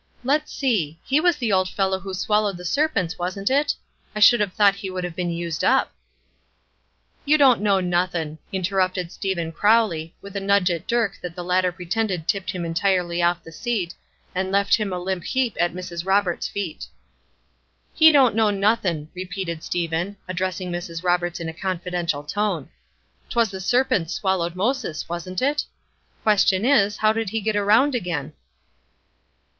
[0.23, 0.99] "Let's see!
[1.11, 3.75] that was the old fellow who swallowed the serpents, wasn't it?
[4.15, 5.93] I should have thought he would have been used up."
[7.23, 11.71] "You don't know nothin'," interrupted Stephen Crowley, with a nudge at Dirk that the latter
[11.71, 13.93] pretended tipped him entirely off the seat,
[14.33, 16.03] and left him a limp heap at Mrs.
[16.03, 16.87] Robert' feet.
[17.93, 21.03] "He don't know nothin'!" repeated Stephen, addressing Mrs.
[21.03, 22.69] Roberts in a confidential tone.
[23.29, 25.65] "'T was the serpents swallowed Moses, wasn't it?
[26.23, 28.33] Question is, How did he get around again?"